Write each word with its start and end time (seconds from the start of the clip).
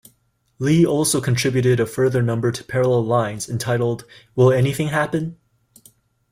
Lee 0.57 0.83
also 0.83 1.21
contributed 1.21 1.79
a 1.79 1.85
further 1.85 2.23
number 2.23 2.51
to 2.51 2.63
"Parallel 2.63 3.05
Lines", 3.05 3.47
entitled 3.47 4.03
"Will 4.35 4.51
Anything 4.51 4.87
Happen? 4.87 5.37